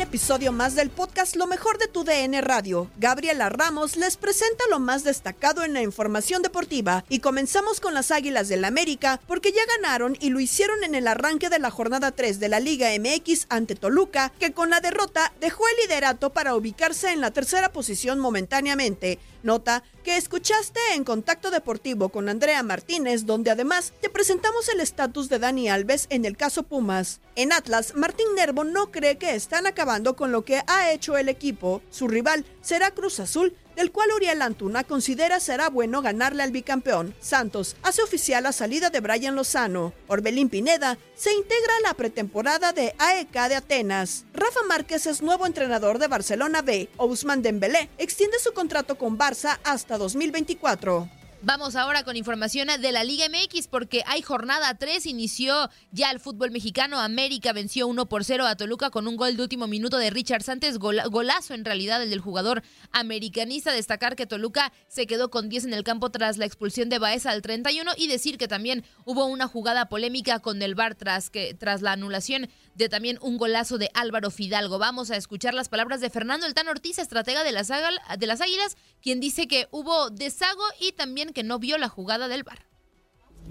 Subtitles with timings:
[0.00, 2.90] Episodio más del podcast Lo mejor de tu DN Radio.
[2.98, 8.10] Gabriela Ramos les presenta lo más destacado en la información deportiva y comenzamos con las
[8.10, 12.12] Águilas del América porque ya ganaron y lo hicieron en el arranque de la jornada
[12.12, 16.54] 3 de la Liga MX ante Toluca, que con la derrota dejó el liderato para
[16.54, 19.18] ubicarse en la tercera posición momentáneamente.
[19.42, 25.28] Nota que escuchaste en Contacto Deportivo con Andrea Martínez, donde además te presentamos el estatus
[25.28, 27.20] de Dani Alves en el caso Pumas.
[27.36, 29.85] En Atlas, Martín Nervo no cree que están acabando
[30.16, 31.80] con lo que ha hecho el equipo.
[31.90, 37.14] Su rival será Cruz Azul, del cual Uriel Antuna considera será bueno ganarle al bicampeón.
[37.20, 39.92] Santos hace oficial la salida de Brian Lozano.
[40.08, 44.24] Orbelín Pineda se integra a la pretemporada de AEK de Atenas.
[44.32, 46.88] Rafa Márquez es nuevo entrenador de Barcelona B.
[46.96, 51.08] Ousmane Dembélé extiende su contrato con Barça hasta 2024.
[51.46, 56.18] Vamos ahora con información de la Liga MX porque hay jornada 3, inició ya el
[56.18, 59.96] fútbol mexicano, América venció 1 por 0 a Toluca con un gol de último minuto
[59.98, 65.06] de Richard Santos, gol, golazo en realidad el del jugador americanista, destacar que Toluca se
[65.06, 68.38] quedó con 10 en el campo tras la expulsión de Baeza al 31 y decir
[68.38, 72.88] que también hubo una jugada polémica con el VAR tras, que, tras la anulación de
[72.88, 74.80] también un golazo de Álvaro Fidalgo.
[74.80, 78.40] Vamos a escuchar las palabras de Fernando El Tan Ortiz, estratega de las, de las
[78.40, 82.60] Águilas, quien dice que hubo desago y también que no vio la jugada del VAR.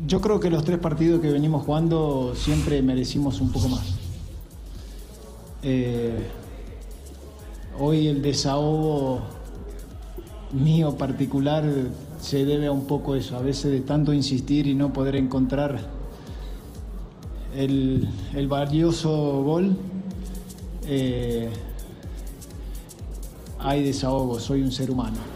[0.08, 3.84] Yo creo que los tres partidos que venimos jugando siempre merecimos un poco más.
[5.62, 6.18] Eh,
[7.78, 9.22] hoy el desahogo
[10.52, 11.64] mío particular
[12.20, 15.80] se debe a un poco eso, a veces de tanto insistir y no poder encontrar
[17.56, 18.10] el,
[18.50, 19.78] valioso gol.
[20.88, 21.52] Eh,
[23.60, 25.36] hay desahogo, soy un ser humano.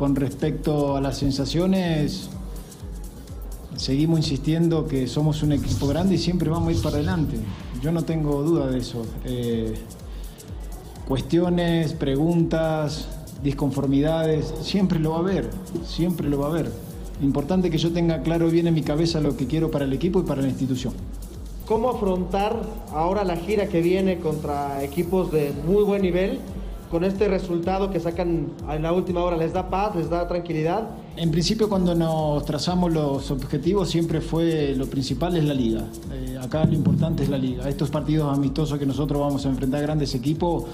[0.00, 2.30] Con respecto a las sensaciones,
[3.76, 7.36] seguimos insistiendo que somos un equipo grande y siempre vamos a ir para adelante.
[7.82, 9.04] Yo no tengo duda de eso.
[9.26, 9.74] Eh,
[11.06, 13.08] cuestiones, preguntas,
[13.42, 15.50] disconformidades, siempre lo va a haber,
[15.84, 16.72] siempre lo va a haber.
[17.20, 20.20] Importante que yo tenga claro bien en mi cabeza lo que quiero para el equipo
[20.20, 20.94] y para la institución.
[21.66, 22.56] ¿Cómo afrontar
[22.94, 26.40] ahora la gira que viene contra equipos de muy buen nivel?
[26.90, 30.88] Con este resultado que sacan en la última hora, ¿les da paz, les da tranquilidad?
[31.16, 35.84] En principio cuando nos trazamos los objetivos siempre fue lo principal es la liga.
[36.12, 37.68] Eh, acá lo importante es la liga.
[37.68, 40.64] Estos partidos amistosos que nosotros vamos a enfrentar grandes equipos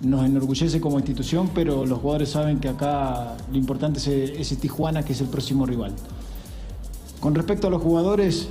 [0.00, 5.04] nos enorgullece como institución, pero los jugadores saben que acá lo importante es ese Tijuana
[5.04, 5.92] que es el próximo rival.
[7.20, 8.48] Con respecto a los jugadores,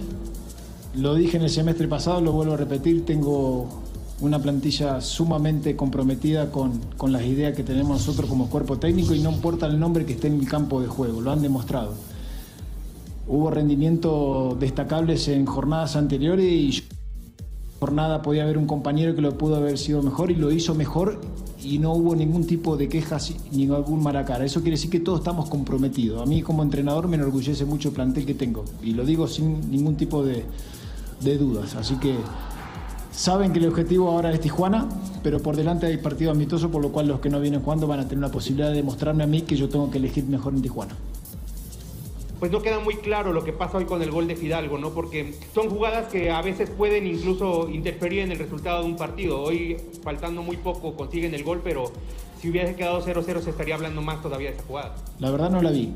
[0.93, 3.80] Lo dije en el semestre pasado, lo vuelvo a repetir, tengo
[4.21, 9.19] una plantilla sumamente comprometida con, con, las ideas que tenemos nosotros como cuerpo técnico y
[9.19, 11.93] no importa el nombre que esté en el campo de juego, lo han demostrado.
[13.27, 16.83] Hubo rendimientos destacables en jornadas anteriores y
[17.79, 21.19] jornada podía haber un compañero que lo pudo haber sido mejor y lo hizo mejor
[21.63, 24.45] y no hubo ningún tipo de quejas ni algún maracara.
[24.45, 26.21] Eso quiere decir que todos estamos comprometidos.
[26.21, 29.71] A mí como entrenador me enorgullece mucho el plantel que tengo y lo digo sin
[29.71, 30.45] ningún tipo de,
[31.21, 31.75] de dudas.
[31.75, 32.15] Así que
[33.11, 34.89] saben que el objetivo ahora es Tijuana,
[35.23, 37.99] pero por delante hay partido amistoso, por lo cual los que no vienen jugando van
[37.99, 40.61] a tener la posibilidad de demostrarme a mí que yo tengo que elegir mejor en
[40.61, 40.95] Tijuana
[42.41, 44.89] pues no queda muy claro lo que pasa hoy con el gol de Fidalgo, ¿no?
[44.95, 49.43] Porque son jugadas que a veces pueden incluso interferir en el resultado de un partido.
[49.43, 51.91] Hoy, faltando muy poco, consiguen el gol, pero
[52.41, 54.95] si hubiese quedado 0-0 se estaría hablando más todavía de esa jugada.
[55.19, 55.93] La verdad no la vi.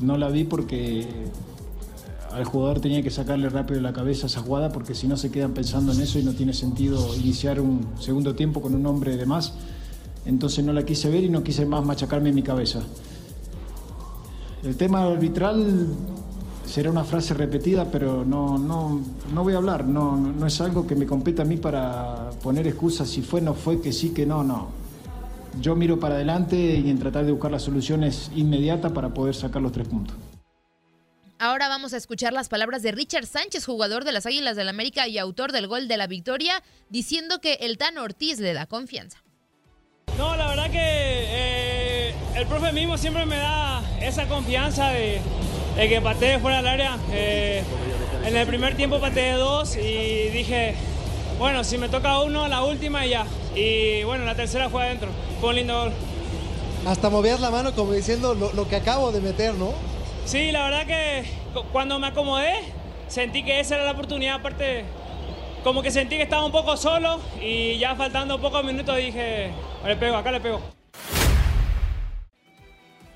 [0.00, 1.06] No la vi porque
[2.32, 5.52] al jugador tenía que sacarle rápido la cabeza esa jugada porque si no se quedan
[5.52, 9.26] pensando en eso y no tiene sentido iniciar un segundo tiempo con un hombre de
[9.26, 9.54] más.
[10.26, 12.80] Entonces no la quise ver y no quise más machacarme en mi cabeza.
[14.62, 15.86] El tema arbitral
[16.66, 19.00] será una frase repetida, pero no, no,
[19.32, 19.86] no voy a hablar.
[19.86, 23.54] No, no es algo que me compete a mí para poner excusas si fue, no
[23.54, 24.68] fue, que sí, que no, no.
[25.62, 29.62] Yo miro para adelante y en tratar de buscar las soluciones inmediatas para poder sacar
[29.62, 30.14] los tres puntos.
[31.40, 34.70] Ahora vamos a escuchar las palabras de Richard Sánchez, jugador de las Águilas del la
[34.70, 38.66] América y autor del gol de la victoria, diciendo que el Tan Ortiz le da
[38.66, 39.22] confianza.
[40.16, 45.20] No, la verdad que eh, el profe mismo siempre me da esa confianza de,
[45.76, 46.98] que patee fuera del área.
[47.12, 47.62] Eh,
[48.24, 50.74] en el primer tiempo pateé dos y dije,
[51.38, 53.24] bueno, si me toca uno, la última y ya.
[53.54, 55.10] Y bueno, la tercera fue adentro.
[55.40, 55.92] Fue un lindo gol.
[56.84, 59.72] Hasta movías la mano como diciendo lo, lo que acabo de meter, ¿no?
[60.28, 61.24] Sí, la verdad que
[61.72, 62.52] cuando me acomodé,
[63.08, 64.84] sentí que esa era la oportunidad, aparte
[65.64, 69.50] como que sentí que estaba un poco solo y ya faltando pocos minutos dije,
[69.86, 70.60] le pego, acá le pego.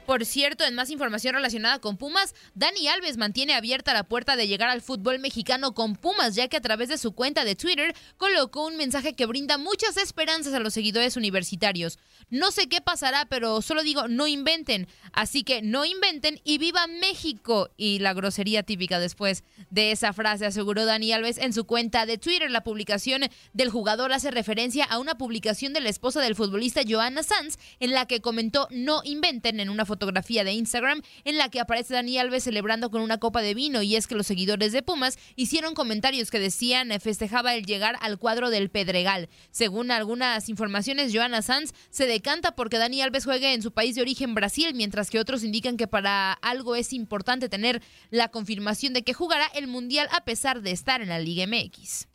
[0.07, 4.49] Por cierto, en más información relacionada con Pumas, Dani Alves mantiene abierta la puerta de
[4.49, 7.95] llegar al fútbol mexicano con Pumas, ya que a través de su cuenta de Twitter
[8.17, 11.99] colocó un mensaje que brinda muchas esperanzas a los seguidores universitarios.
[12.33, 14.89] No sé qué pasará, pero solo digo no inventen.
[15.13, 17.69] Así que no inventen y viva México.
[17.77, 22.17] Y la grosería típica después de esa frase, aseguró Dani Alves en su cuenta de
[22.17, 22.51] Twitter.
[22.51, 27.23] La publicación del jugador hace referencia a una publicación de la esposa del futbolista Joana
[27.23, 31.61] Sanz, en la que comentó no inventen en una fotografía de Instagram en la que
[31.61, 34.83] aparece Dani Alves celebrando con una copa de vino y es que los seguidores de
[34.83, 39.29] Pumas hicieron comentarios que decían eh, festejaba el llegar al cuadro del Pedregal.
[39.51, 44.01] Según algunas informaciones, Joana Sanz se decanta porque Dani Alves juegue en su país de
[44.01, 49.03] origen Brasil, mientras que otros indican que para algo es importante tener la confirmación de
[49.03, 52.07] que jugará el Mundial a pesar de estar en la Liga MX.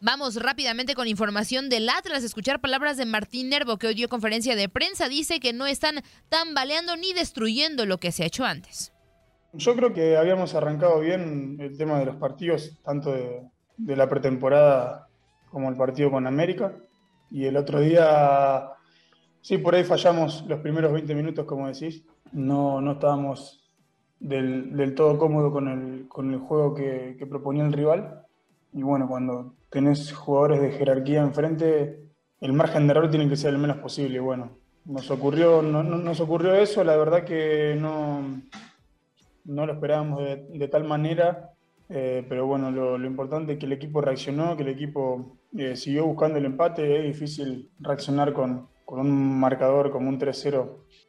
[0.00, 4.54] Vamos rápidamente con información del Atlas, escuchar palabras de Martín Nervo, que hoy dio conferencia
[4.54, 5.96] de prensa, dice que no están
[6.28, 8.92] tambaleando ni destruyendo lo que se ha hecho antes.
[9.54, 15.08] Yo creo que habíamos arrancado bien el tema de los partidos, tanto de, la pretemporada
[15.50, 16.76] como el partido con América.
[17.34, 18.70] Y el otro día,
[19.40, 22.04] sí, por ahí fallamos los primeros 20 minutos, como decís.
[22.30, 23.68] No, no estábamos
[24.20, 28.24] del, todo cómodos con el, con el juego que, que proponía el rival.
[28.72, 32.04] Y bueno, cuando tenés jugadores de jerarquía enfrente,
[32.40, 34.20] el margen de error tiene que ser el menos posible.
[34.20, 34.52] Bueno,
[34.84, 38.42] nos ocurrió, no, nos ocurrió eso, la verdad que no,
[39.44, 41.53] no lo esperábamos de, tal manera,
[41.88, 46.06] eh, pero bueno, lo, importante es que el equipo reaccionó, que el equipo eh, siguió
[46.06, 50.68] buscando el empate, es difícil reaccionar con, con un marcador como un 3-0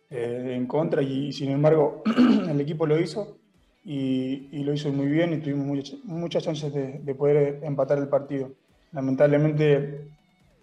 [0.09, 2.03] eh, en contra y, sin embargo
[2.49, 3.37] el equipo lo hizo
[3.83, 8.51] y, lo hizo muy bien y tuvimos muchas, muchas chances de, poder empatar el partido.
[8.91, 10.07] Lamentablemente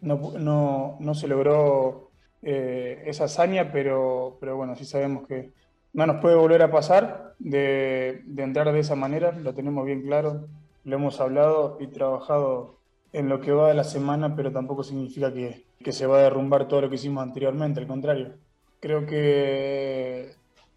[0.01, 2.11] no, no, no se logró
[2.43, 5.53] esa hazaña, pero, pero bueno, sí sabemos que
[5.93, 10.49] no nos puede volver a pasar de, entrar de esa manera, lo tenemos bien claro,
[10.85, 12.77] lo hemos hablado y trabajado
[13.13, 16.23] en lo que va de la semana, pero tampoco significa que, que se va a
[16.23, 18.33] derrumbar todo lo que hicimos anteriormente, al contrario.
[18.81, 20.33] Creo que,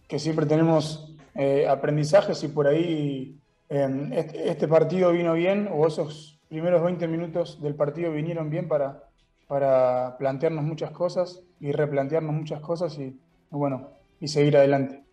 [0.07, 6.39] que siempre tenemos eh, aprendizajes y por ahí em, este, partido vino bien o esos
[6.49, 9.03] primeros 20 minutos del partido vinieron bien para,
[9.47, 13.17] para plantearnos muchas cosas y replantearnos muchas cosas y
[13.49, 15.04] bueno, y seguir adelante.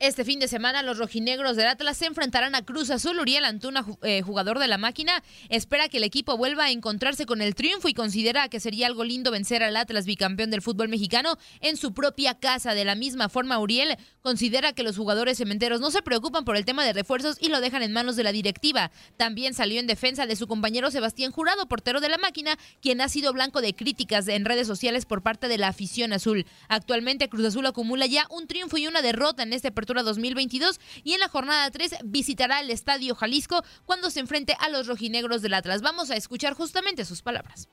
[0.00, 3.20] Este fin de semana los rojinegros del Atlas se enfrentarán a Cruz Azul.
[3.20, 7.42] Uriel Antuna, eh, jugador de la máquina, espera que el equipo vuelva a encontrarse con
[7.42, 11.36] el triunfo y considera que sería algo lindo vencer al Atlas bicampeón del fútbol mexicano
[11.60, 12.72] en su propia casa.
[12.72, 16.64] De la misma forma, Uriel considera que los jugadores cementeros no se preocupan por el
[16.64, 18.90] tema de refuerzos y lo dejan en manos de la directiva.
[19.18, 23.10] También salió en defensa de su compañero Sebastián Jurado, portero de la máquina, quien ha
[23.10, 26.46] sido blanco de críticas en redes sociales por parte de la afición azul.
[26.68, 31.20] Actualmente Cruz Azul acumula ya un triunfo y una derrota en este 2022 y en
[31.20, 35.82] la jornada 3 visitará el Estadio Jalisco cuando se enfrente a los rojinegros del Atlas.
[35.82, 37.68] Vamos a escuchar justamente sus palabras.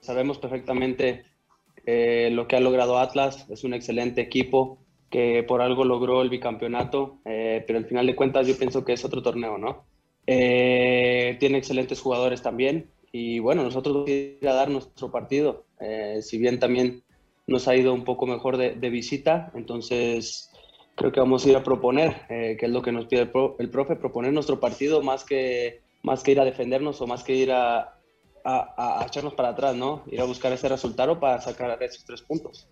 [0.00, 1.24] Sabemos perfectamente
[1.86, 6.30] eh, lo que ha logrado Atlas, es un excelente equipo que por algo logró el
[6.30, 9.84] bicampeonato, eh, pero al final de cuentas yo pienso que es otro torneo, ¿no?
[10.26, 15.64] Eh, tiene excelentes jugadores también y bueno, nosotros vamos a dar nuestro partido,
[16.20, 17.04] si bien también
[17.46, 20.50] nos ha ido un poco mejor de, de visita, entonces
[20.96, 23.70] creo que vamos a ir a proponer, eh, que es lo que nos pide el,
[23.70, 27.52] profe, proponer nuestro partido más que, más que ir a defendernos o más que ir
[27.52, 28.00] a,
[28.44, 30.02] a echarnos para atrás, ¿no?
[30.06, 32.68] Ir a buscar ese resultado para sacar esos tres puntos.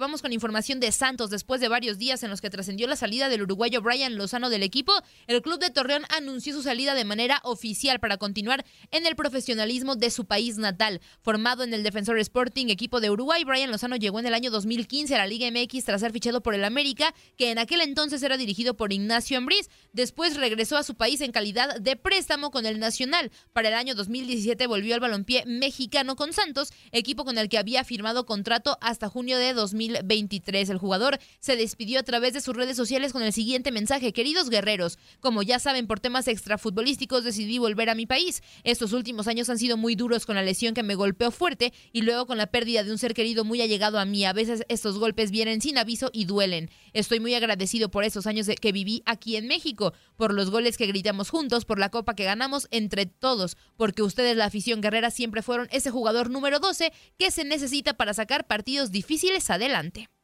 [0.00, 1.28] Vamos con información de Santos.
[1.28, 4.62] Después de varios días en los que trascendió la salida del uruguayo Brian Lozano del
[4.62, 4.94] equipo,
[5.26, 9.96] el club de Torreón anunció su salida de manera oficial para continuar en el profesionalismo
[9.96, 11.02] de su país natal.
[11.20, 15.16] Formado en el Defensor Sporting, equipo de Uruguay, Brian Lozano llegó en el año 2015
[15.16, 18.38] a la Liga MX tras ser fichado por el América, que en aquel entonces era
[18.38, 19.68] dirigido por Ignacio Ambriz.
[19.92, 23.30] Después regresó a su país en calidad de préstamo con el Nacional.
[23.52, 27.84] Para el año 2017 volvió al balompié mexicano con Santos, equipo con el que había
[27.84, 30.70] firmado contrato hasta junio de 2000 2023.
[30.70, 34.12] El jugador se despidió a través de sus redes sociales con el siguiente mensaje.
[34.12, 38.42] Queridos guerreros, como ya saben, por temas extrafutbolísticos decidí volver a mi país.
[38.64, 42.02] Estos últimos años han sido muy duros con la lesión que me golpeó fuerte y
[42.02, 44.24] luego con la pérdida de un ser querido muy allegado a mí.
[44.24, 46.70] A veces estos golpes vienen sin aviso y duelen.
[46.92, 50.86] Estoy muy agradecido por esos años que viví aquí en México, por los goles que
[50.86, 55.42] gritamos juntos, por la copa que ganamos entre todos, porque ustedes, la afición guerrera, siempre
[55.42, 60.19] fueron ese jugador número 12 que se necesita para sacar partidos difíciles adelante adelante.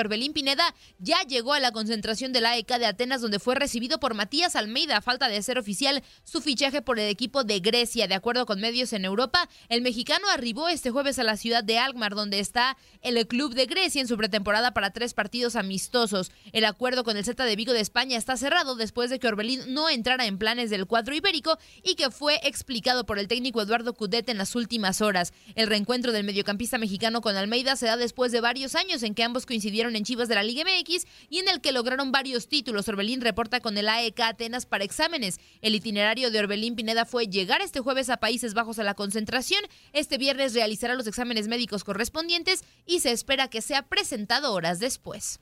[0.00, 4.00] Orbelín Pineda ya llegó a la concentración de la AEK de Atenas donde fue recibido
[4.00, 8.08] por Matías Almeida a falta de ser oficial su fichaje por el equipo de Grecia.
[8.08, 11.78] De acuerdo con medios en Europa, el mexicano arribó este jueves a la ciudad de
[11.78, 16.32] Alkmaar donde está el club de Grecia en su pretemporada para tres partidos amistosos.
[16.52, 19.74] El acuerdo con el Z de Vigo de España está cerrado después de que Orbelín
[19.74, 23.94] no entrara en planes del cuadro ibérico y que fue explicado por el técnico Eduardo
[23.94, 25.32] Cudet en las últimas horas.
[25.54, 29.22] El reencuentro del mediocampista mexicano con Almeida se da después de varios años en que
[29.22, 32.88] ambos coincidieron en Chivas de la Liga MX y en el que lograron varios títulos.
[32.88, 35.40] Orbelín reporta con el AEK Atenas para exámenes.
[35.60, 39.62] El itinerario de Orbelín Pineda fue llegar este jueves a Países Bajos a la concentración.
[39.92, 45.40] Este viernes realizará los exámenes médicos correspondientes y se espera que sea presentado horas después.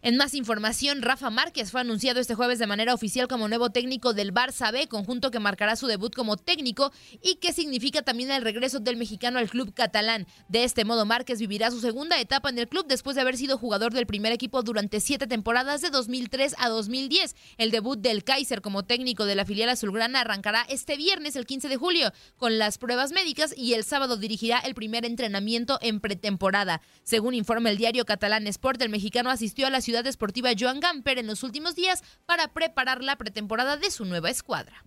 [0.00, 4.14] En más información, Rafa Márquez fue anunciado este jueves de manera oficial como nuevo técnico
[4.14, 8.42] del Barça B, conjunto que marcará su debut como técnico y que significa también el
[8.42, 10.28] regreso del mexicano al club catalán.
[10.48, 13.58] De este modo, Márquez vivirá su segunda etapa en el club después de haber sido
[13.58, 17.34] jugador del primer equipo durante siete temporadas de 2003 a 2010.
[17.56, 21.68] El debut del Kaiser como técnico de la filial azulgrana arrancará este viernes, el 15
[21.68, 26.82] de julio, con las pruebas médicas y el sábado dirigirá el primer entrenamiento en pretemporada.
[27.02, 31.18] Según informa el diario catalán Sport, el mexicano asistió a la Ciudad Deportiva Joan Gamper
[31.18, 34.84] en los últimos días para preparar la pretemporada de su nueva escuadra.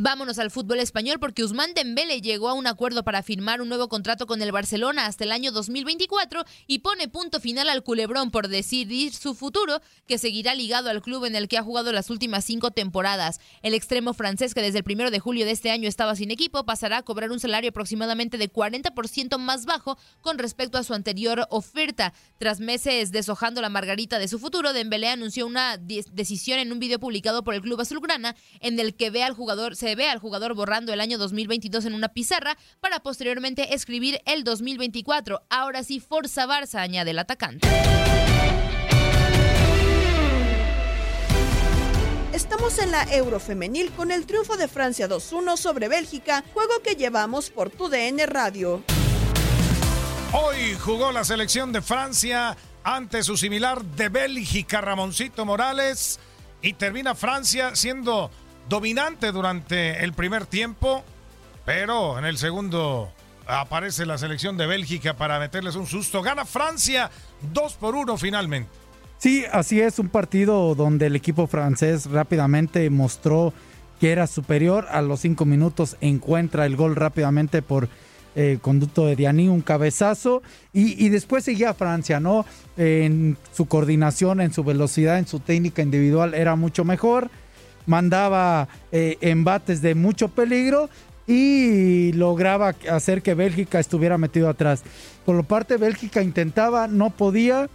[0.00, 3.88] Vámonos al fútbol español porque Usman Dembele llegó a un acuerdo para firmar un nuevo
[3.88, 8.46] contrato con el Barcelona hasta el año 2024 y pone punto final al culebrón por
[8.46, 12.44] decidir su futuro, que seguirá ligado al club en el que ha jugado las últimas
[12.44, 13.40] cinco temporadas.
[13.62, 16.64] El extremo francés, que desde el primero de julio de este año estaba sin equipo,
[16.64, 21.48] pasará a cobrar un salario aproximadamente de 40% más bajo con respecto a su anterior
[21.50, 22.14] oferta.
[22.38, 27.00] Tras meses deshojando la margarita de su futuro, Dembélé anunció una decisión en un video
[27.00, 30.54] publicado por el club azulgrana en el que ve al jugador se ve al jugador
[30.54, 35.42] borrando el año 2022 en una pizarra para posteriormente escribir el 2024.
[35.50, 37.68] Ahora sí, Forza Barça, añade el atacante.
[42.32, 47.50] Estamos en la Eurofemenil con el triunfo de Francia 2-1 sobre Bélgica, juego que llevamos
[47.50, 48.84] por tu DN Radio.
[50.32, 56.20] Hoy jugó la selección de Francia ante su similar de Bélgica, Ramoncito Morales,
[56.62, 58.30] y termina Francia siendo
[58.68, 61.04] dominante durante el primer tiempo,
[61.64, 63.12] pero en el segundo
[63.46, 66.22] aparece la selección de Bélgica para meterles un susto.
[66.22, 67.10] Gana Francia
[67.52, 68.70] 2 por 1 finalmente.
[69.18, 73.52] Sí, así es, un partido donde el equipo francés rápidamente mostró
[74.00, 74.86] que era superior.
[74.90, 77.88] A los cinco minutos encuentra el gol rápidamente por
[78.36, 82.46] eh, conducto de Dianí, un cabezazo, y, después seguía Francia, ¿no?
[82.76, 87.30] en su coordinación, en su velocidad, en su técnica individual era mucho mejor,
[87.88, 90.88] mandaba eh, embates de mucho peligro
[91.26, 94.82] y lograba hacer que Bélgica estuviera metido atrás.
[95.26, 97.68] Por lo parte Bélgica intentaba, no podía.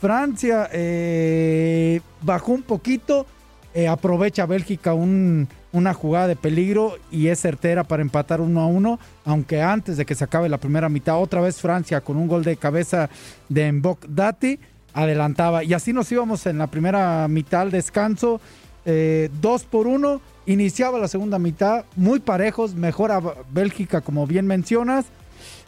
[0.00, 3.26] Francia eh, bajó un poquito,
[3.74, 8.98] eh, aprovecha Bélgica una jugada de peligro y es certera para empatar uno a uno,
[9.24, 12.44] aunque antes de que se acabe la primera mitad, otra vez Francia con un gol
[12.44, 13.08] de cabeza
[13.48, 14.58] de Mbok Dati
[14.94, 15.64] adelantaba.
[15.64, 18.40] Y así nos íbamos en la primera mitad al descanso,
[18.84, 24.46] eh, dos por uno, iniciaba la segunda mitad, muy parejos, mejor a Bélgica como bien
[24.46, 25.06] mencionas,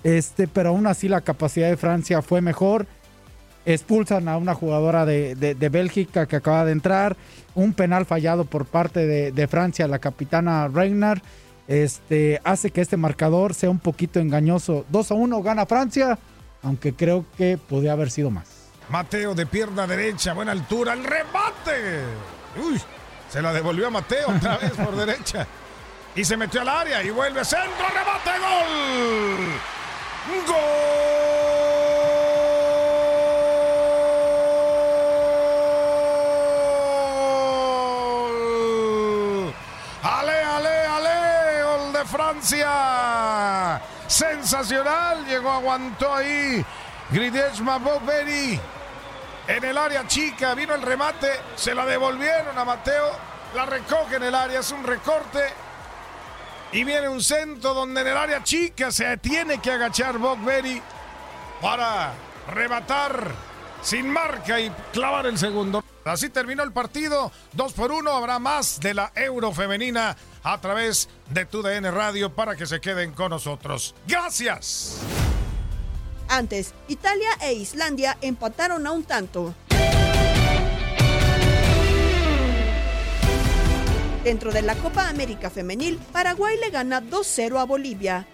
[0.04, 2.86] este, pero aún así la capacidad de Francia fue mejor
[3.66, 7.16] expulsan a una jugadora de, Bélgica que acaba de entrar,
[7.54, 11.20] un penal fallado por parte de, Francia, la capitana Reiner,
[11.68, 14.86] este, hace que este marcador sea un poquito engañoso.
[14.90, 16.16] 2 a 1 gana Francia,
[16.62, 18.44] aunque creo que podría haber sido más.
[18.88, 22.04] Mateo de pierna derecha, buena altura, el remate.
[22.56, 22.80] Uy,
[23.28, 25.46] se la devolvió a Mateo otra vez por derecha.
[26.14, 29.60] Y se metió al área y vuelve centro, remate, gol.
[30.46, 30.96] ¡Gol!
[42.06, 43.80] Francia.
[44.06, 45.26] Sensacional.
[45.26, 46.64] Llegó, aguantó ahí.
[47.10, 48.60] Gridesh Boberi
[49.48, 50.54] en el área chica.
[50.54, 51.30] Vino el remate.
[51.56, 53.10] Se la devolvieron a Mateo.
[53.54, 54.60] La recoge en el área.
[54.60, 55.40] Es un recorte.
[56.72, 60.82] Y viene un centro donde en el área chica se tiene que agachar Boberi
[61.60, 62.12] para
[62.52, 63.30] rematar
[63.82, 65.84] sin marca y clavar el segundo.
[66.04, 67.32] Así terminó el partido.
[67.52, 68.12] Dos por uno.
[68.12, 72.80] Habrá más de la Euro femenina a través de tu DN Radio para que se
[72.80, 73.94] queden con nosotros.
[74.06, 75.00] Gracias.
[76.28, 79.54] Antes, Italia e Islandia empataron a un tanto.
[84.24, 88.26] Dentro de la Copa América Femenil, Paraguay le gana 2-0 a Bolivia.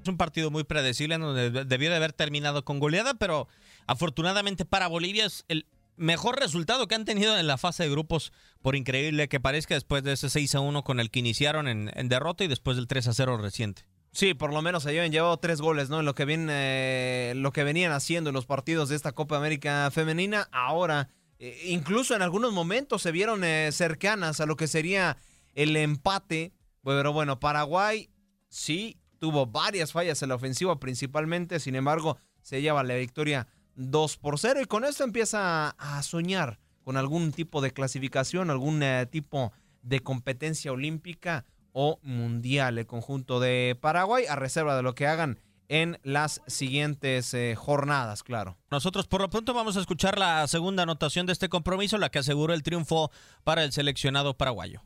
[0.00, 3.48] Es un partido muy predecible en donde debió de haber terminado con goleada, pero
[3.86, 5.66] afortunadamente para Bolivia es el
[5.96, 10.02] mejor resultado que han tenido en la fase de grupos, por increíble que parezca, después
[10.04, 13.08] de ese 6 a 1 con el que iniciaron en, derrota y después del 3
[13.08, 13.82] a 0 reciente.
[14.18, 16.00] Sí, por lo menos se habían llevado tres goles, ¿no?
[16.00, 19.36] En lo que, viene, eh, lo que venían haciendo en los partidos de esta Copa
[19.36, 20.48] América Femenina.
[20.50, 25.18] Ahora, eh, incluso en algunos momentos se vieron eh, cercanas a lo que sería
[25.54, 26.52] el empate.
[26.82, 28.10] Pero bueno, Paraguay
[28.48, 34.16] sí tuvo varias fallas en la ofensiva principalmente, sin embargo, se lleva la victoria 2
[34.16, 39.06] por 0 y con esto empieza a soñar con algún tipo de clasificación, algún eh,
[39.06, 39.52] tipo
[39.82, 41.44] de competencia olímpica
[41.80, 45.38] o mundial el conjunto de Paraguay a reserva de lo que hagan
[45.68, 48.56] en las siguientes eh, jornadas, claro.
[48.68, 52.18] Nosotros por lo pronto vamos a escuchar la segunda anotación de este compromiso, la que
[52.18, 53.12] aseguró el triunfo
[53.44, 54.82] para el seleccionado paraguayo.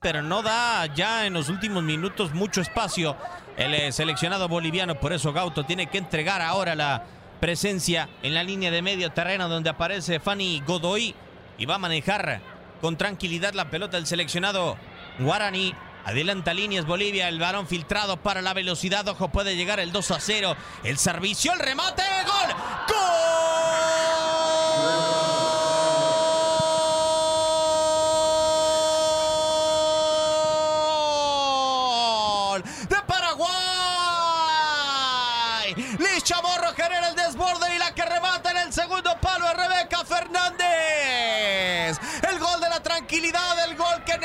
[0.00, 3.16] Pero no da ya en los últimos minutos mucho espacio
[3.56, 7.04] el eh, seleccionado boliviano, por eso Gauto tiene que entregar ahora la
[7.40, 11.16] presencia en la línea de medio terreno donde aparece Fanny Godoy
[11.58, 12.40] y va a manejar
[12.80, 14.76] con tranquilidad la pelota del seleccionado
[15.18, 15.74] Guarani.
[16.04, 20.20] Adelanta líneas Bolivia, el balón filtrado para la velocidad, ojo puede llegar el 2 a
[20.20, 22.56] 0, el servicio, el remate, gol,
[22.88, 23.81] gol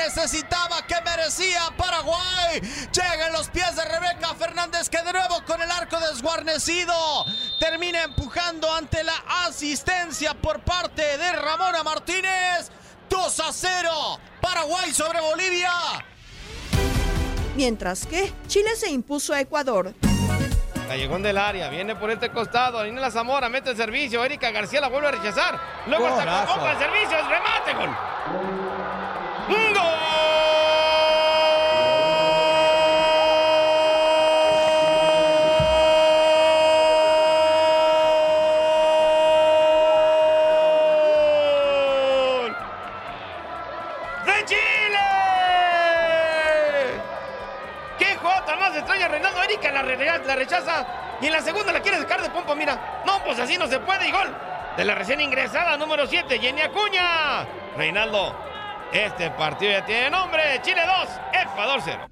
[0.08, 2.62] necesitaba, que merecía Paraguay.
[2.92, 6.94] Llega en los pies de Rebeca Fernández que de nuevo con el arco desguarnecido
[7.60, 9.16] termina empujando ante la
[9.46, 12.72] asistencia por parte de Ramona Martínez.
[13.10, 14.20] 2 a 0.
[14.42, 15.72] Paraguay sobre Bolivia.
[17.56, 19.94] Mientras que Chile se impuso a Ecuador
[20.88, 24.88] Callejón del área, viene por este costado, la Zamora mete el servicio, Erika García la
[24.88, 25.60] vuelve a rechazar.
[25.88, 27.90] Luego está con el servicio, es remate, gol.
[29.48, 29.78] ¡Gol!
[50.26, 50.86] la, rechaza
[51.22, 53.02] y en la segunda la quiere sacar de pompa, mira.
[53.06, 54.36] No, pues así no se puede y gol.
[54.76, 57.46] De la recién ingresada número 7, Jenny Acuña.
[57.76, 58.36] Reinaldo,
[58.92, 60.62] este partido ya tiene nombre.
[60.62, 61.10] Chile 2,
[61.44, 62.10] Ecuador 0.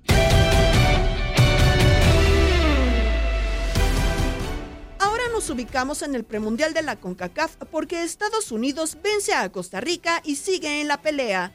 [5.00, 9.80] Ahora nos ubicamos en el premundial de la CONCACAF porque Estados Unidos vence a Costa
[9.80, 11.54] Rica y sigue en la pelea.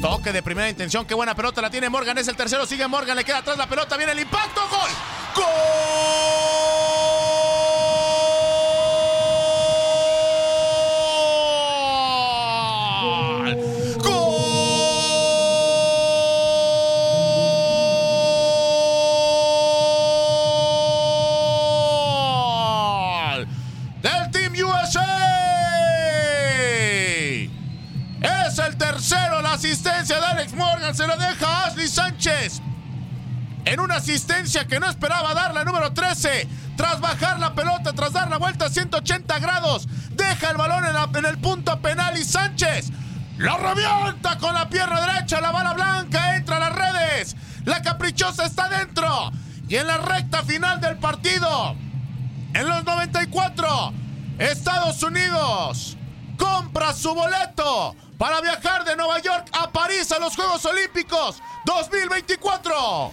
[0.00, 3.16] Toque de primera intención, qué buena pelota la tiene Morgan, es el tercero, sigue Morgan,
[3.16, 4.90] le queda atrás la pelota, viene el impacto, gol.
[5.36, 6.89] ¡Gol!
[33.70, 36.48] En una asistencia que no esperaba dar la número 13.
[36.76, 41.24] Tras bajar la pelota, tras dar la vuelta a 180 grados, deja el balón en,
[41.24, 42.90] el punto penal y Sánchez
[43.36, 45.40] lo revienta con la pierna derecha.
[45.40, 47.36] La bala blanca entra a las redes.
[47.64, 49.30] La caprichosa está dentro.
[49.68, 51.76] Y en la recta final del partido,
[52.52, 53.92] en los 94,
[54.40, 55.96] Estados Unidos
[56.36, 63.12] compra su boleto para viajar de Nueva York a París a los Juegos Olímpicos 2024.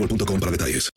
[0.07, 0.89] boostmobile.com para detalles.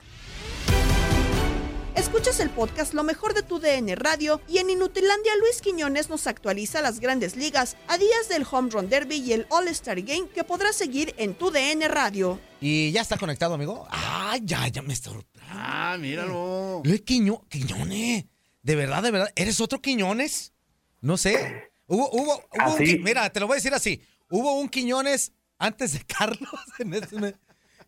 [1.97, 6.27] Escuchas el podcast Lo mejor de tu DN Radio y en Inutilandia Luis Quiñones nos
[6.27, 10.45] actualiza las grandes ligas a días del Home Run Derby y el All-Star Game que
[10.45, 12.41] podrás seguir en tu DN Radio.
[12.61, 13.87] Y ya está conectado, amigo.
[13.91, 15.11] Ah, ya, ya me está.
[15.51, 16.83] Ah, míralo.
[16.85, 18.25] Luis Quiño, Quiñones.
[18.63, 19.33] De verdad, de verdad.
[19.37, 20.53] ¿Eres otro Quiñones?
[21.01, 21.71] No sé.
[21.87, 22.85] Hubo, hubo, hubo un Así.
[22.85, 24.01] Qui- mira, te lo voy a decir así.
[24.31, 27.35] Hubo un Quiñones antes de Carlos en ese-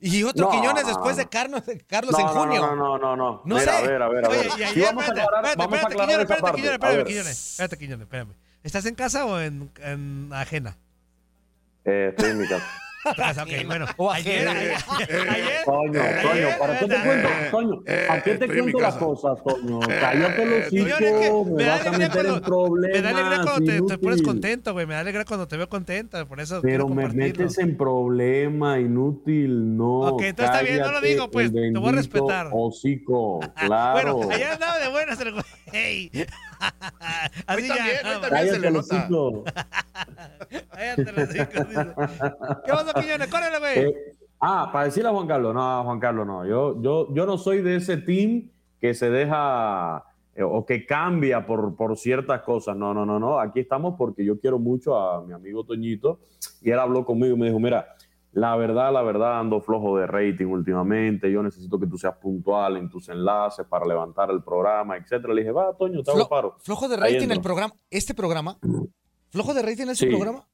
[0.01, 0.51] y otro No.
[0.51, 2.61] Quiñones después de Carlos, Carlos No, en no, junio.
[2.61, 3.43] No, no, no, no.
[3.45, 3.71] No Mira, sé.
[3.71, 4.39] A ver, a ver, a ver.
[4.41, 6.57] Oye, y Sí, ayer, vamos a espérate, espérate, Quiñones, espérate.
[6.57, 7.05] Quiñones, espérate.
[7.05, 8.33] Quiñones, espérate, Quiñones, espérame.
[8.63, 10.77] ¿Estás en casa o en, en ajena?
[11.85, 12.67] Eh, estoy en mi casa.
[13.09, 13.87] Tu casa, ok, bueno.
[13.97, 14.75] O Ayer, ayer,
[15.31, 17.29] ayer, Toño, Toño, ¿para qué te cuento?
[17.51, 19.81] Toño, ¿a qué te cuento las cosas, Toño?
[19.81, 22.97] Cállate los que hijos, me me da vas a alegría meter en cuando- problemas.
[22.97, 24.87] Me da alegría cuando te, te pones contento, güey.
[24.87, 26.27] Me da alegría cuando te veo contento.
[26.27, 30.01] Por eso Pero me metes en problema, inútil, no.
[30.01, 32.49] Ok, entonces está bien, no lo digo, pues, te voy a respetar.
[32.53, 34.17] Hocico, claro.
[34.17, 36.11] Bueno, ayer andaba de buenas el güey.
[37.47, 38.21] Así ya.
[38.21, 39.09] también, se le nota.
[40.71, 41.29] Cállate los.
[41.29, 43.29] ¿Qué pasa, Quiñones?
[43.29, 43.79] Córrele, güey.
[43.79, 46.47] Eh, ah, para decirle a Juan Carlos, no, a Juan Carlos no.
[46.47, 51.47] Yo, yo, yo no soy de ese team que se deja eh, o que cambia
[51.47, 52.77] por, por ciertas cosas.
[52.77, 53.39] No, no, no, no.
[53.39, 56.21] Aquí estamos porque yo quiero mucho a mi amigo Toñito
[56.61, 57.96] y él habló conmigo y me dijo, mira,
[58.37, 61.33] la verdad, la verdad, ando flojo de rating últimamente.
[61.33, 65.33] Yo necesito que tú seas puntual en tus enlaces para levantar el programa, etcétera.
[65.33, 66.55] Le dije, va, Toño, te hago paro.
[66.61, 67.73] flojo de rating el programa.
[67.89, 68.59] ¿Este programa?
[69.31, 70.07] ¿Flojo de rating este Sí.
[70.09, 70.47] programa?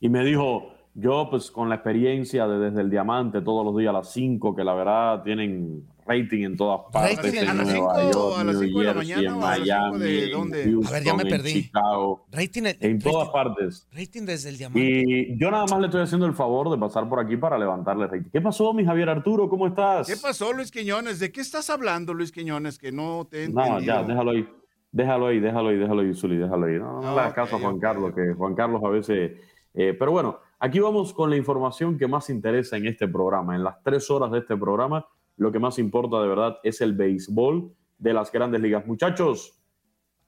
[0.00, 3.90] Y me dijo, yo pues con la experiencia de desde el diamante todos los días
[3.90, 7.16] a las 5, que la verdad tienen rating en todas partes.
[7.18, 10.62] ¿Rating en a las a de la mañana en de Miami, dónde?
[10.64, 11.52] en A ver, ya me en perdí.
[11.52, 13.88] Chicago, Rating, en todas partes.
[13.92, 15.02] rating desde el diamante.
[15.06, 18.06] Y yo nada más le estoy haciendo el favor de pasar por aquí para levantarle
[18.06, 18.30] rating.
[18.32, 19.48] ¿Qué pasó, mi Javier Arturo?
[19.48, 20.06] ¿Cómo estás?
[20.06, 21.18] ¿Qué pasó, Luis Quiñones?
[21.20, 22.78] ¿De qué estás hablando, Luis Quiñones?
[22.78, 24.48] Que no te he No, ya, déjalo ahí.
[24.94, 26.74] Déjalo ahí, déjalo ahí, déjalo ahí, Zuli, déjalo ahí.
[26.78, 29.32] No, no Ah, le hagas ok, caso a Juan Carlos, que Juan Carlos a veces...
[29.72, 33.56] eh, pero bueno, aquí vamos con la información que más interesa en este programa.
[33.56, 35.06] En las tres horas de este programa,
[35.42, 38.86] lo que más importa de verdad es el béisbol de las grandes ligas.
[38.86, 39.60] Muchachos,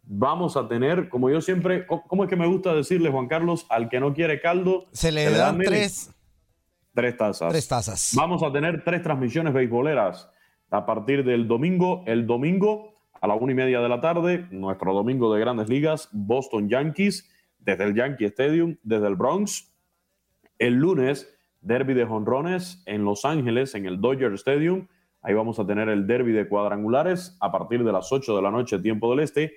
[0.03, 3.67] vamos a tener, como yo siempre, ¿cómo es que me gusta decirle, Juan Carlos?
[3.71, 6.13] Al que no quiere caldo, Se le dan tres,
[6.93, 7.51] tres tazas.
[7.51, 8.13] tres tazas.
[8.15, 10.31] Vamos a tener tres transmisiones beisboleras
[10.71, 12.03] a partir del domingo.
[12.07, 16.11] El domingo a la una y media de la tarde, nuestro domingo de grandes ligas,
[16.13, 19.73] Boston Yankees, desde el Yankee Stadium, desde el Bronx.
[20.59, 24.89] El lunes, derby de jonrones en Los Ángeles, en el Dodger Stadium.
[25.25, 28.51] Ahí vamos a tener el derby de cuadrangulares a partir de las 8 de la
[28.51, 29.55] noche, tiempo del este.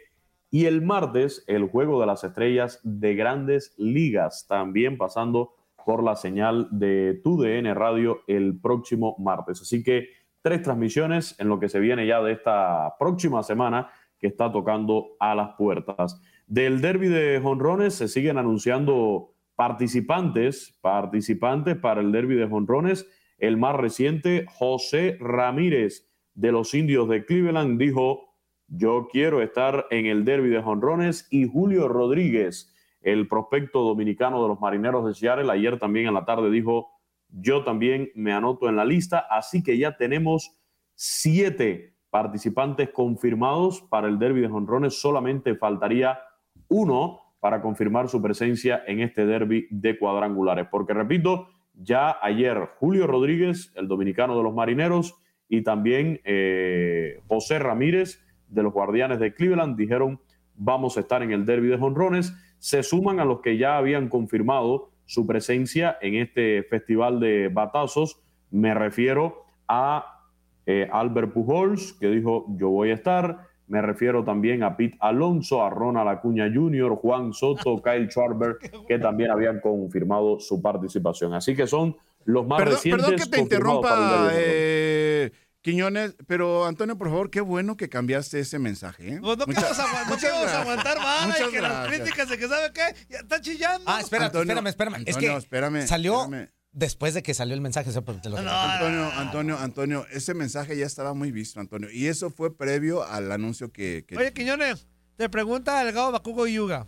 [0.50, 6.16] Y el martes, el juego de las estrellas de grandes ligas, también pasando por la
[6.16, 9.62] señal de tu DN Radio el próximo martes.
[9.62, 10.08] Así que
[10.42, 15.18] tres transmisiones en lo que se viene ya de esta próxima semana que está tocando
[15.20, 16.22] a las puertas.
[16.46, 23.06] Del derby de Jonrones se siguen anunciando participantes, participantes para el derby de Jonrones.
[23.38, 28.36] El más reciente, José Ramírez de los indios de Cleveland, dijo,
[28.68, 34.50] yo quiero estar en el derby de Jonrones y Julio Rodríguez el prospecto dominicano de
[34.50, 36.90] los marineros de Seattle, ayer también en la tarde dijo,
[37.30, 40.60] yo también me anoto en la lista, así que ya tenemos
[40.96, 46.20] siete participantes confirmados para el derby de jonrones, solamente faltaría
[46.68, 53.08] uno para confirmar su presencia en este derby de cuadrangulares, porque repito, ya ayer Julio
[53.08, 55.16] Rodríguez, el dominicano de los marineros,
[55.50, 60.20] y también eh, José Ramírez de los Guardianes de Cleveland dijeron
[60.56, 64.10] vamos a estar en el derby de jonrones se suman a los que ya habían
[64.10, 68.22] confirmado su presencia en este festival de batazos.
[68.52, 70.24] Me refiero a
[70.66, 73.47] eh, Albert Pujols, que dijo yo voy a estar.
[73.68, 78.98] Me refiero también a Pete Alonso, a Ronald Acuña Jr., Juan Soto, Kyle Schwarber, que
[79.00, 81.34] también habían confirmado su participación.
[81.34, 83.06] Así que son los más recientes.
[83.06, 88.58] Perdón que te interrumpa, eh, Quiñones, pero Antonio, por favor, qué bueno que cambiaste ese
[88.58, 89.16] mensaje.
[89.16, 89.20] ¿eh?
[89.22, 91.88] Pues no Muchas- queremos aguantar, no aguantar más, y que las gracias.
[92.00, 93.84] críticas de que sabe qué, ya está chillando.
[93.86, 95.04] Ah, espera, Antonio, espérame, espérame.
[95.06, 96.48] es que espérame, salió espérame.
[96.78, 97.90] Después de que salió el mensaje.
[97.90, 101.90] o sea, pues, te lo- Antonio, Antonio, Antonio, ese mensaje ya estaba muy visto, Antonio.
[101.92, 104.06] Y eso fue previo al anuncio que...
[104.08, 104.86] que- Oye, Quiñones,
[105.16, 106.88] te pregunta el Gabo Bakugo Yuga.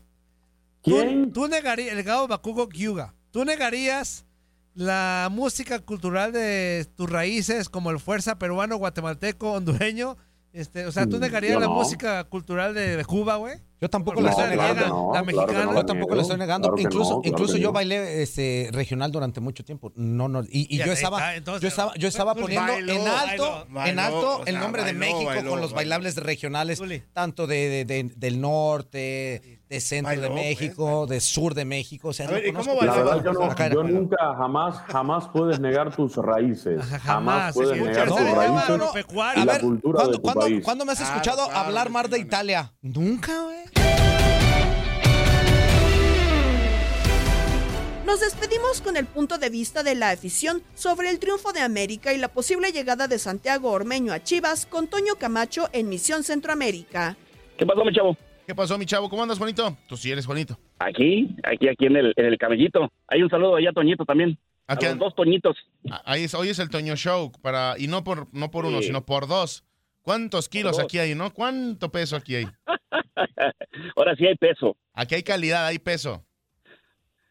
[0.84, 1.34] ¿Quién?
[1.34, 4.26] Tú, negarías, el Gabo Bakugo Yuga, ¿tú negarías
[4.76, 10.16] la música cultural de tus raíces como el fuerza peruano, guatemalteco, hondureño?
[10.52, 11.74] Este, o sea, ¿tú Mm, negarías yo la no.
[11.76, 13.58] música cultural de, de Cuba, güey?
[13.82, 15.12] Yo tampoco lo estoy la negando.
[15.14, 15.72] la mexicana.
[15.74, 16.74] Yo tampoco lo estoy negando.
[16.78, 17.74] Incluso no, claro incluso yo no.
[17.74, 19.94] bailé este, regional durante mucho tiempo.
[19.96, 20.42] No, no.
[20.44, 22.42] Y, y yo está, estaba, entonces, yo estaba, yo estaba Zuli.
[22.44, 25.62] poniendo Bailó, en alto, bailó, en alto o el sea, nombre de México bailó, con
[25.62, 25.76] los bailó.
[25.92, 26.82] bailables regionales,
[27.14, 31.64] tanto de, de- de- del norte, de centro Bailó, de pues, México, de sur de
[31.64, 32.08] México.
[32.10, 34.18] O sea, A lo ver, ¿y conozco cómo La verdad, yo, no- Acá- yo nunca,
[34.36, 36.82] jamás, jamás puedes negar tus raíces.
[36.84, 38.92] Jamás, Jamás, puedes negar no, tus no, raíces no, no.
[38.96, 40.64] y A la ver, cultura de ¿cuándo, tu cuándo- país.
[40.64, 42.74] cuándo me has Claro, escuchado claro, hablar más de Italia?
[42.82, 43.60] Nunca, güey.
[48.06, 52.12] Nos despedimos con el punto de vista de la afición sobre el triunfo de América
[52.12, 57.18] y la posible llegada de Santiago Ormeño a Chivas con Toño Camacho en Misión Centroamérica.
[57.56, 58.18] ¿Qué pasó, mi chavo?
[58.50, 59.12] ¿Qué pasó, mi chavo?
[59.12, 59.78] ¿Cómo andas, Juanito?
[59.88, 60.58] Tú sí eres Juanito.
[60.80, 62.92] Aquí, aquí, aquí en el, en el camellito.
[63.08, 64.40] Hay un saludo allá a Toñito también.
[64.66, 65.56] Aquí a los dos Toñitos.
[65.92, 68.82] Ah, Ahí es, hoy es el Toño Show, para, y no por, no por uno,
[68.82, 69.64] sino por dos.
[70.02, 70.84] ¿Cuántos kilos dos.
[70.84, 71.32] aquí hay, no?
[71.32, 72.46] ¿Cuánto peso aquí hay?
[73.96, 74.76] Ahora sí hay peso.
[74.96, 76.26] Aquí hay calidad, hay peso.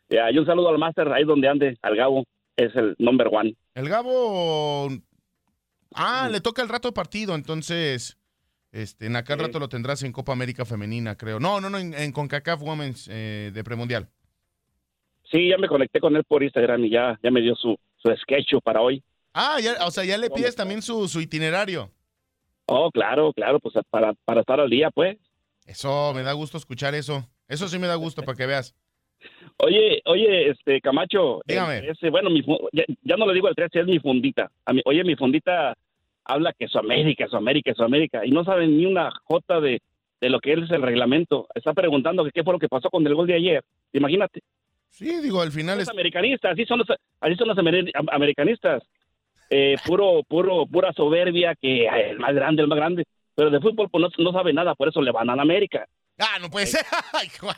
[0.08, 2.26] Ya, hay un saludo al máster ahí donde ande, al Gabo.
[2.56, 3.56] Es el number one.
[3.74, 4.88] El Gabo.
[5.96, 8.17] Ah, le toca el rato partido, entonces.
[8.70, 11.40] Este, en acá al rato lo tendrás en Copa América Femenina, creo.
[11.40, 14.08] No, no, no, en, en CONCACAF Women's eh, de premundial.
[15.30, 18.14] Sí, ya me conecté con él por Instagram y ya, ya me dio su, su
[18.22, 19.02] sketch para hoy.
[19.34, 21.90] Ah, ya, o sea, ya le pides también su, su itinerario.
[22.66, 25.16] Oh, claro, claro, pues para, para estar al día, pues.
[25.66, 27.26] Eso, me da gusto escuchar eso.
[27.46, 28.74] Eso sí me da gusto para que veas.
[29.58, 31.40] Oye, oye, este, Camacho.
[31.44, 31.78] Dígame.
[31.78, 34.48] eh, ese, bueno, mi, ya, ya no le digo el 13, es mi fundita.
[34.64, 35.76] A mí, oye, mi fundita
[36.28, 39.80] habla que su América, su América, su América, y no sabe ni una jota de,
[40.20, 41.48] de lo que es el reglamento.
[41.54, 43.64] Está preguntando que qué fue lo que pasó con el gol de ayer.
[43.92, 44.40] Imagínate.
[44.90, 46.88] Sí, digo, al final Los americanistas, así son los,
[47.20, 48.82] así son los ameri- am- americanistas.
[49.50, 53.04] Eh, puro, puro, pura soberbia que el más grande, el más grande.
[53.34, 55.86] Pero de fútbol pues, no, no sabe nada, por eso le van a la América.
[56.18, 56.84] Ah, no puede ser.
[57.12, 57.54] Ay, Juan.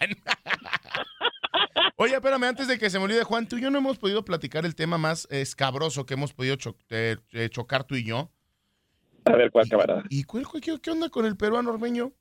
[1.97, 4.25] Oye, espérame, antes de que se me olvide, Juan, tú y yo no hemos podido
[4.25, 8.31] platicar el tema más escabroso que hemos podido cho- eh, eh, chocar tú y yo.
[9.33, 10.05] A ver, ¿cuál camarada?
[10.11, 12.13] ¿Y cuál, cuál- qué, qué onda con el peruano ormeño?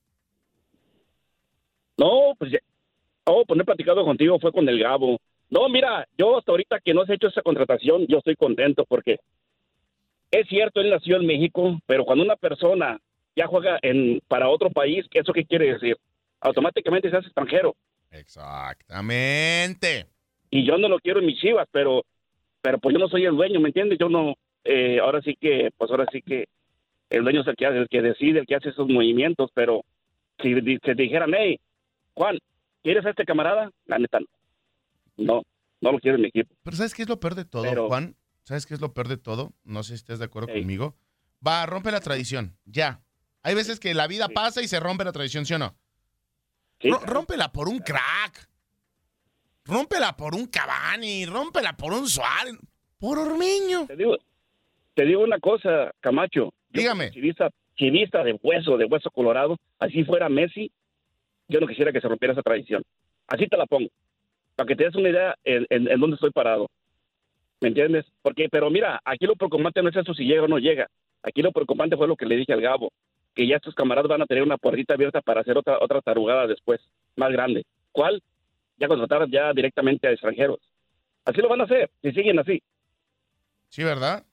[1.97, 2.59] No, pues ya.
[3.25, 5.19] Oh, pues no he platicado contigo, fue con el Gabo.
[5.49, 9.19] No, mira, yo hasta ahorita que no has hecho esa contratación, yo estoy contento porque
[10.31, 12.99] es cierto, él nació en México, pero cuando una persona
[13.35, 15.97] ya juega en para otro país, ¿eso qué quiere decir?
[16.39, 17.75] Automáticamente se hace extranjero.
[18.11, 20.07] Exactamente.
[20.51, 22.03] Y yo no lo quiero en mis chivas, pero,
[22.61, 23.97] pero pues yo no soy el dueño, ¿me entiendes?
[23.99, 26.45] Yo no, eh, ahora sí que, pues ahora sí que
[27.09, 29.81] el dueño es el que, hace- el que decide, el que hace esos movimientos, pero
[30.41, 31.59] si se dijeran, hey,
[32.13, 32.37] Juan,
[32.83, 33.71] ¿quieres a este camarada?
[33.85, 34.27] La neta, no.
[35.17, 35.41] No,
[35.81, 36.53] no lo quiero en mi equipo.
[36.63, 38.15] Pero ¿sabes qué es lo peor de todo, Pero- Juan?
[38.43, 39.53] ¿Sabes qué es lo peor de todo?
[39.63, 40.95] No sé si estás de acuerdo conmigo.
[41.45, 43.01] Va, rompe la tradición, ya.
[43.43, 45.75] Hay veces que la vida pasa y se rompe la tradición, ¿sí o no?
[47.05, 48.49] Rómpela por un crack.
[49.65, 52.55] rómpela por un Cavani, rómpela por un Suárez,
[52.97, 53.85] por Ormeño.
[53.85, 54.17] Te digo,
[54.95, 56.51] te digo una cosa, Camacho.
[56.69, 57.11] Dígame.
[57.11, 60.71] Chivista, chivista de hueso, de hueso colorado, así fuera Messi,
[61.47, 62.83] yo no quisiera que se rompiera esa tradición.
[63.27, 63.89] Así te la pongo,
[64.55, 66.69] para que te des una idea en, en, en dónde estoy parado.
[67.61, 68.05] ¿Me entiendes?
[68.21, 70.87] Porque, pero mira, aquí lo preocupante no es eso si llega o no llega.
[71.23, 72.91] Aquí lo preocupante fue lo que le dije al Gabo,
[73.35, 76.47] que ya estos camaradas van a tener una puertita abierta para hacer otra otra tarugada
[76.47, 76.79] después,
[77.17, 77.65] más grande.
[77.91, 78.21] ¿Cuál?
[78.77, 80.59] Ya contratar ya directamente a extranjeros.
[81.25, 82.61] Así lo van a hacer, si siguen así.
[83.67, 84.23] Sí, ¿verdad?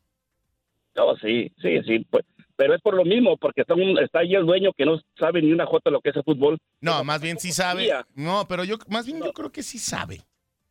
[0.97, 2.07] No, sí, sí, sí.
[2.11, 2.25] Pues,
[2.57, 5.43] pero es por lo mismo, porque está, un- está ahí el dueño que no sabe
[5.43, 6.59] ni una jota de lo que es el fútbol.
[6.81, 7.89] No, más bien sí sabe.
[8.15, 10.21] No, pero yo, más bien yo creo que sí sabe.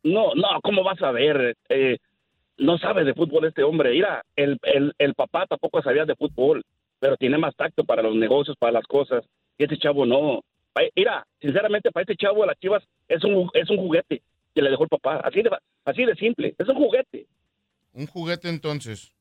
[0.02, 1.56] No, no, ¿cómo vas a ver?
[1.68, 1.98] Eh,
[2.58, 3.90] no sabe de fútbol este hombre.
[3.90, 6.64] Mira, el, el, el papá tampoco sabía de fútbol,
[6.98, 9.24] pero tiene más tacto para los negocios, para las cosas.
[9.58, 10.40] Y ese chavo no.
[10.94, 14.22] Mira, sinceramente, para este chavo, las chivas es un, es un juguete
[14.54, 15.20] que le dejó el papá.
[15.24, 15.50] Así de,
[15.84, 16.54] así de simple.
[16.58, 17.26] Es un juguete.
[17.92, 19.12] Un juguete entonces.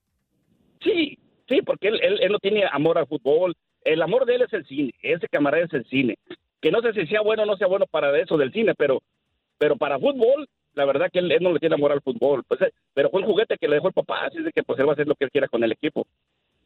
[1.48, 3.56] Sí, porque él, él, él no tiene amor al fútbol.
[3.84, 4.94] El amor de él es el cine.
[5.02, 6.18] Ese camarada es el cine.
[6.62, 9.02] Que no sé si sea bueno o no sea bueno para eso del cine, pero,
[9.58, 12.44] pero para fútbol, la verdad que él, él no le tiene amor al fútbol.
[12.48, 14.80] Pues, eh, pero fue un juguete que le dejó el papá, así de que pues
[14.80, 16.08] él va a hacer lo que él quiera con el equipo.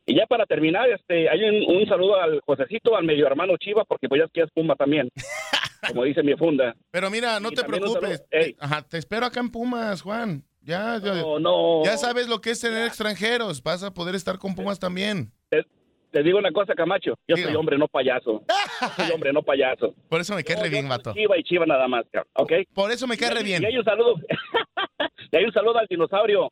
[0.06, 3.84] Y ya para terminar, este, hay un, un saludo al Josecito, al medio hermano Chiva,
[3.84, 5.10] porque pues ya es que es Puma también,
[5.88, 6.76] como dice mi funda.
[6.90, 8.26] Pero mira, no Y te preocupes.
[8.60, 10.44] Ajá, te espero acá en Pumas, Juan.
[10.62, 11.84] Ya, ya, No, no.
[11.84, 13.64] ya sabes lo que es tener extranjeros.
[13.64, 15.32] Vas a poder estar con Pumas también.
[15.50, 15.66] Te,
[16.12, 18.44] te digo una cosa, Camacho, yo soy hombre, no payaso.
[18.48, 19.94] Yo soy hombre, no payaso.
[20.10, 21.14] Por eso me cae re bien, vato.
[21.14, 22.52] Chiva y Chiva nada más, ¿ok?
[22.74, 23.64] Por eso me cae re bien.
[23.64, 24.16] Y hay un saludo,
[25.32, 26.52] y hay un saludo al dinosaurio,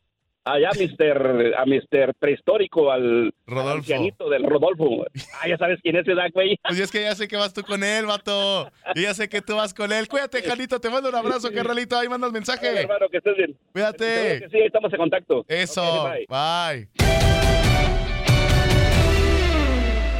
[0.52, 3.70] allá Mister, a Mister prehistórico, al Rodolfo.
[3.70, 5.04] al ancianito del Rodolfo.
[5.40, 6.58] Ah, ya sabes quién es ese güey.
[6.62, 8.70] Pues es que ya sé que vas tú con él, vato.
[8.94, 10.08] Y ya sé que tú vas con él.
[10.08, 10.80] Cuídate, Janito.
[10.80, 11.96] Te mando un abrazo, carnalito.
[11.98, 12.66] Ahí mandas mensaje.
[12.80, 13.56] hermano, que estés bien.
[13.72, 14.40] Cuídate.
[14.40, 15.44] Que Sí, ahí estamos en contacto.
[15.48, 16.04] Eso.
[16.04, 16.88] Ok, bye.
[16.96, 17.08] bye.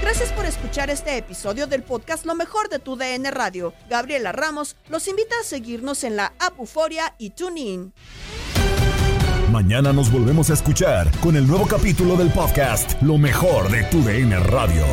[0.00, 3.74] Gracias por escuchar este episodio del podcast Lo mejor de tu DN Radio.
[3.90, 7.92] Gabriela Ramos los invita a seguirnos en la app Euforia y TuneIn.
[9.52, 14.02] Mañana nos volvemos a escuchar con el nuevo capítulo del podcast Lo mejor de tu
[14.02, 14.84] DN Radio.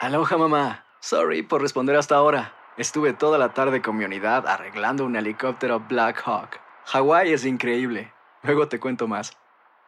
[0.00, 0.84] Aloha mamá.
[1.00, 2.52] Sorry por responder hasta ahora.
[2.78, 6.60] Estuve toda la tarde con mi unidad arreglando un helicóptero Black Hawk.
[6.86, 8.12] Hawái es increíble.
[8.44, 9.32] Luego te cuento más.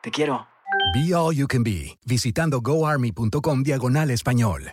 [0.03, 0.49] Te quiero.
[0.93, 4.73] Be All You Can Be, visitando goarmy.com diagonal español.